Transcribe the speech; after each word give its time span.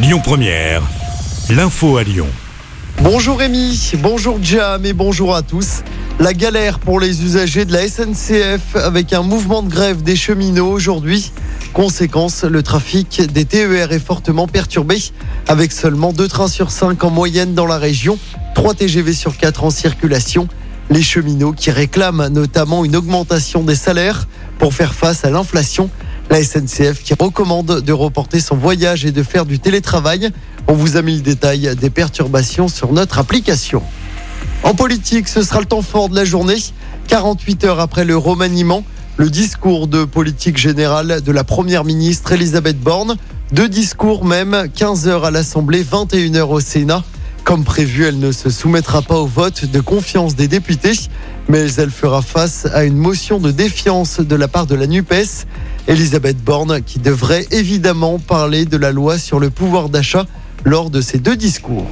Lyon 0.00 0.20
Première, 0.22 0.82
l'info 1.50 1.96
à 1.96 2.04
Lyon. 2.04 2.28
Bonjour 3.02 3.36
Rémi, 3.36 3.94
bonjour 3.98 4.38
Jam 4.40 4.86
et 4.86 4.92
bonjour 4.92 5.34
à 5.34 5.42
tous. 5.42 5.82
La 6.20 6.34
galère 6.34 6.78
pour 6.78 7.00
les 7.00 7.24
usagers 7.24 7.64
de 7.64 7.72
la 7.72 7.88
SNCF 7.88 8.76
avec 8.76 9.12
un 9.12 9.22
mouvement 9.22 9.60
de 9.60 9.68
grève 9.68 10.04
des 10.04 10.14
cheminots 10.14 10.70
aujourd'hui. 10.70 11.32
Conséquence, 11.72 12.44
le 12.44 12.62
trafic 12.62 13.22
des 13.32 13.44
TER 13.44 13.90
est 13.90 13.98
fortement 13.98 14.46
perturbé 14.46 15.02
avec 15.48 15.72
seulement 15.72 16.12
2 16.12 16.28
trains 16.28 16.46
sur 16.46 16.70
5 16.70 17.02
en 17.02 17.10
moyenne 17.10 17.54
dans 17.54 17.66
la 17.66 17.78
région, 17.78 18.18
3 18.54 18.74
TGV 18.74 19.12
sur 19.12 19.36
4 19.36 19.64
en 19.64 19.70
circulation. 19.70 20.46
Les 20.90 21.02
cheminots 21.02 21.52
qui 21.52 21.72
réclament 21.72 22.28
notamment 22.28 22.84
une 22.84 22.94
augmentation 22.94 23.64
des 23.64 23.74
salaires 23.74 24.28
pour 24.60 24.74
faire 24.74 24.94
face 24.94 25.24
à 25.24 25.30
l'inflation. 25.30 25.90
La 26.30 26.42
SNCF 26.42 27.02
qui 27.02 27.14
recommande 27.14 27.80
de 27.80 27.92
reporter 27.92 28.40
son 28.40 28.56
voyage 28.56 29.04
et 29.06 29.12
de 29.12 29.22
faire 29.22 29.46
du 29.46 29.58
télétravail. 29.58 30.30
On 30.66 30.74
vous 30.74 30.96
a 30.96 31.02
mis 31.02 31.16
le 31.16 31.22
détail 31.22 31.74
des 31.74 31.88
perturbations 31.88 32.68
sur 32.68 32.92
notre 32.92 33.18
application. 33.18 33.82
En 34.62 34.74
politique, 34.74 35.28
ce 35.28 35.42
sera 35.42 35.60
le 35.60 35.66
temps 35.66 35.82
fort 35.82 36.10
de 36.10 36.16
la 36.16 36.24
journée. 36.26 36.58
48 37.06 37.64
heures 37.64 37.80
après 37.80 38.04
le 38.04 38.16
remaniement, 38.16 38.84
le 39.16 39.30
discours 39.30 39.86
de 39.86 40.04
politique 40.04 40.58
générale 40.58 41.22
de 41.22 41.32
la 41.32 41.44
première 41.44 41.84
ministre 41.84 42.32
Elisabeth 42.32 42.78
Borne. 42.78 43.16
Deux 43.52 43.68
discours 43.68 44.26
même, 44.26 44.68
15 44.74 45.08
heures 45.08 45.24
à 45.24 45.30
l'Assemblée, 45.30 45.82
21 45.82 46.34
heures 46.34 46.50
au 46.50 46.60
Sénat. 46.60 47.02
Comme 47.48 47.64
prévu, 47.64 48.04
elle 48.04 48.18
ne 48.18 48.30
se 48.30 48.50
soumettra 48.50 49.00
pas 49.00 49.16
au 49.16 49.24
vote 49.24 49.64
de 49.64 49.80
confiance 49.80 50.36
des 50.36 50.48
députés, 50.48 50.92
mais 51.48 51.72
elle 51.78 51.90
fera 51.90 52.20
face 52.20 52.66
à 52.74 52.84
une 52.84 52.98
motion 52.98 53.38
de 53.38 53.50
défiance 53.50 54.20
de 54.20 54.36
la 54.36 54.48
part 54.48 54.66
de 54.66 54.74
la 54.74 54.86
NUPES. 54.86 55.46
Elisabeth 55.86 56.36
Borne 56.44 56.82
qui 56.82 56.98
devrait 56.98 57.46
évidemment 57.50 58.18
parler 58.18 58.66
de 58.66 58.76
la 58.76 58.92
loi 58.92 59.16
sur 59.16 59.40
le 59.40 59.48
pouvoir 59.48 59.88
d'achat 59.88 60.26
lors 60.66 60.90
de 60.90 61.00
ces 61.00 61.16
deux 61.16 61.36
discours. 61.36 61.86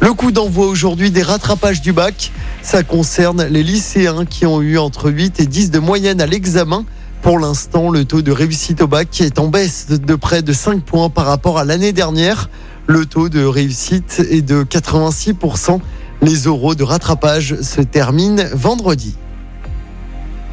Le 0.00 0.12
coup 0.12 0.30
d'envoi 0.30 0.68
aujourd'hui 0.68 1.10
des 1.10 1.22
rattrapages 1.22 1.80
du 1.80 1.92
bac, 1.92 2.30
ça 2.62 2.84
concerne 2.84 3.42
les 3.46 3.64
lycéens 3.64 4.24
qui 4.24 4.46
ont 4.46 4.62
eu 4.62 4.78
entre 4.78 5.10
8 5.10 5.40
et 5.40 5.46
10 5.46 5.72
de 5.72 5.80
moyenne 5.80 6.20
à 6.20 6.26
l'examen. 6.26 6.84
Pour 7.22 7.40
l'instant, 7.40 7.90
le 7.90 8.04
taux 8.04 8.22
de 8.22 8.30
réussite 8.30 8.80
au 8.82 8.86
bac 8.86 9.20
est 9.20 9.40
en 9.40 9.48
baisse 9.48 9.88
de 9.88 10.14
près 10.14 10.42
de 10.42 10.52
5 10.52 10.84
points 10.84 11.10
par 11.10 11.26
rapport 11.26 11.58
à 11.58 11.64
l'année 11.64 11.92
dernière. 11.92 12.48
Le 12.90 13.06
taux 13.06 13.28
de 13.28 13.44
réussite 13.44 14.20
est 14.30 14.42
de 14.42 14.64
86%. 14.64 15.78
Les 16.22 16.34
euros 16.46 16.74
de 16.74 16.82
rattrapage 16.82 17.54
se 17.60 17.80
terminent 17.82 18.42
vendredi. 18.52 19.14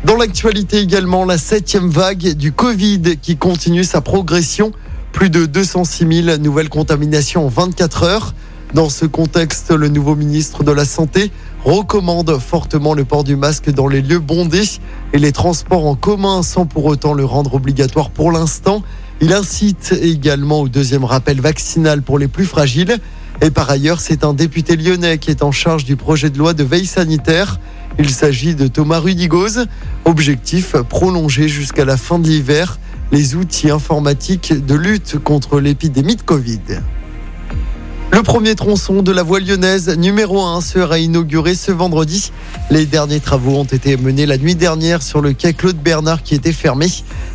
Dans 0.05 0.15
l'actualité 0.15 0.77
également, 0.77 1.25
la 1.25 1.39
septième 1.39 1.89
vague 1.89 2.35
du 2.35 2.51
Covid 2.51 3.17
qui 3.19 3.37
continue 3.37 3.83
sa 3.83 4.01
progression. 4.01 4.71
Plus 5.13 5.31
de 5.31 5.47
206 5.47 6.25
000 6.25 6.37
nouvelles 6.37 6.69
contaminations 6.69 7.47
en 7.47 7.49
24 7.49 8.03
heures. 8.03 8.35
Dans 8.75 8.89
ce 8.89 9.07
contexte, 9.07 9.71
le 9.71 9.87
nouveau 9.87 10.15
ministre 10.15 10.63
de 10.63 10.71
la 10.71 10.85
Santé 10.85 11.31
recommande 11.65 12.37
fortement 12.37 12.93
le 12.93 13.03
port 13.03 13.23
du 13.23 13.35
masque 13.35 13.71
dans 13.71 13.87
les 13.87 14.03
lieux 14.03 14.19
bondés 14.19 14.79
et 15.11 15.17
les 15.17 15.31
transports 15.31 15.87
en 15.87 15.95
commun 15.95 16.43
sans 16.43 16.67
pour 16.67 16.85
autant 16.85 17.15
le 17.15 17.25
rendre 17.25 17.55
obligatoire 17.55 18.11
pour 18.11 18.31
l'instant. 18.31 18.83
Il 19.19 19.33
incite 19.33 19.95
également 19.99 20.61
au 20.61 20.69
deuxième 20.69 21.03
rappel 21.03 21.41
vaccinal 21.41 22.03
pour 22.03 22.19
les 22.19 22.27
plus 22.27 22.45
fragiles. 22.45 22.97
Et 23.41 23.49
par 23.49 23.69
ailleurs, 23.69 23.99
c'est 23.99 24.23
un 24.23 24.33
député 24.33 24.75
lyonnais 24.75 25.17
qui 25.17 25.31
est 25.31 25.43
en 25.43 25.51
charge 25.51 25.85
du 25.85 25.95
projet 25.95 26.29
de 26.29 26.37
loi 26.37 26.53
de 26.53 26.63
veille 26.63 26.85
sanitaire. 26.85 27.59
Il 27.97 28.11
s'agit 28.11 28.53
de 28.53 28.67
Thomas 28.67 28.99
Rudigoz. 28.99 29.65
Objectif 30.05 30.75
prolonger 30.75 31.47
jusqu'à 31.47 31.85
la 31.85 31.97
fin 31.97 32.19
de 32.19 32.27
l'hiver 32.27 32.79
les 33.11 33.35
outils 33.35 33.69
informatiques 33.69 34.65
de 34.65 34.75
lutte 34.75 35.17
contre 35.17 35.59
l'épidémie 35.59 36.15
de 36.15 36.21
Covid. 36.21 36.59
Le 38.09 38.23
premier 38.23 38.55
tronçon 38.55 39.03
de 39.03 39.11
la 39.11 39.21
voie 39.21 39.39
lyonnaise 39.39 39.89
numéro 39.97 40.41
1 40.41 40.61
sera 40.61 40.97
inauguré 40.97 41.55
ce 41.55 41.73
vendredi. 41.73 42.31
Les 42.71 42.85
derniers 42.85 43.19
travaux 43.19 43.57
ont 43.57 43.65
été 43.65 43.97
menés 43.97 44.25
la 44.25 44.37
nuit 44.37 44.55
dernière 44.55 45.03
sur 45.03 45.19
le 45.19 45.33
quai 45.33 45.53
Claude 45.53 45.75
Bernard 45.75 46.23
qui 46.23 46.33
était 46.33 46.53
fermé. 46.53 46.87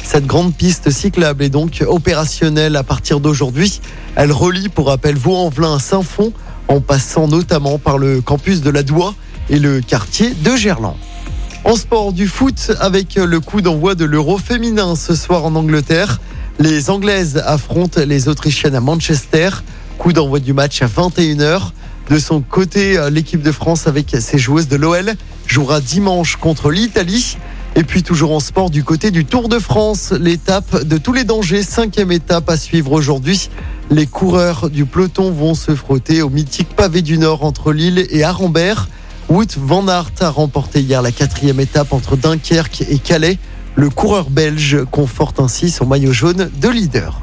Cette 0.02 0.26
grande 0.26 0.54
piste 0.54 0.90
cyclable 0.90 1.44
est 1.44 1.50
donc 1.50 1.84
opérationnelle 1.86 2.74
à 2.76 2.82
partir 2.82 3.20
d'aujourd'hui. 3.20 3.80
Elle 4.16 4.32
relie 4.32 4.70
pour 4.70 4.86
rappel 4.86 5.14
Vaux-en-Velin 5.14 5.76
à 5.76 5.78
Saint-Fond 5.78 6.32
en 6.68 6.80
passant 6.80 7.28
notamment 7.28 7.78
par 7.78 7.98
le 7.98 8.22
campus 8.22 8.62
de 8.62 8.70
la 8.70 8.82
Doua 8.82 9.14
et 9.50 9.58
le 9.58 9.80
quartier 9.82 10.30
de 10.30 10.56
Gerland. 10.56 10.96
En 11.64 11.76
sport 11.76 12.14
du 12.14 12.26
foot 12.26 12.72
avec 12.80 13.16
le 13.16 13.40
coup 13.40 13.60
d'envoi 13.60 13.94
de 13.94 14.06
l'Euro 14.06 14.38
féminin 14.38 14.96
ce 14.96 15.14
soir 15.14 15.44
en 15.44 15.54
Angleterre. 15.54 16.18
Les 16.58 16.90
Anglaises 16.90 17.42
affrontent 17.44 18.00
les 18.04 18.28
Autrichiennes 18.28 18.74
à 18.74 18.80
Manchester. 18.80 19.50
Coup 20.02 20.12
d'envoi 20.12 20.40
du 20.40 20.52
match 20.52 20.82
à 20.82 20.88
21h. 20.88 21.70
De 22.10 22.18
son 22.18 22.40
côté, 22.40 22.98
l'équipe 23.12 23.40
de 23.40 23.52
France 23.52 23.86
avec 23.86 24.16
ses 24.18 24.36
joueuses 24.36 24.66
de 24.66 24.74
l'OL 24.74 25.14
jouera 25.46 25.80
dimanche 25.80 26.34
contre 26.34 26.72
l'Italie. 26.72 27.36
Et 27.76 27.84
puis 27.84 28.02
toujours 28.02 28.32
en 28.32 28.40
sport 28.40 28.70
du 28.70 28.82
côté 28.82 29.12
du 29.12 29.24
Tour 29.24 29.48
de 29.48 29.60
France, 29.60 30.10
l'étape 30.10 30.82
de 30.82 30.98
tous 30.98 31.12
les 31.12 31.22
dangers, 31.22 31.62
cinquième 31.62 32.10
étape 32.10 32.50
à 32.50 32.56
suivre 32.56 32.90
aujourd'hui. 32.90 33.48
Les 33.90 34.08
coureurs 34.08 34.70
du 34.70 34.86
peloton 34.86 35.30
vont 35.30 35.54
se 35.54 35.76
frotter 35.76 36.20
au 36.20 36.30
mythique 36.30 36.74
pavé 36.74 37.00
du 37.00 37.16
Nord 37.16 37.44
entre 37.44 37.72
Lille 37.72 38.04
et 38.10 38.24
Arambert. 38.24 38.88
Wout 39.28 39.56
van 39.56 39.86
Aert 39.86 40.10
a 40.18 40.30
remporté 40.30 40.80
hier 40.80 41.00
la 41.00 41.12
quatrième 41.12 41.60
étape 41.60 41.92
entre 41.92 42.16
Dunkerque 42.16 42.82
et 42.90 42.98
Calais. 42.98 43.38
Le 43.76 43.88
coureur 43.88 44.30
belge 44.30 44.78
conforte 44.90 45.38
ainsi 45.38 45.70
son 45.70 45.86
maillot 45.86 46.12
jaune 46.12 46.50
de 46.60 46.68
leader. 46.68 47.22